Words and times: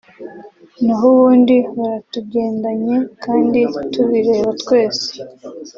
naho 0.85 1.05
ubundi 1.13 1.55
baratugendanye 1.77 2.95
kandi 3.23 3.59
tubireba 3.91 4.51
twese 4.61 5.07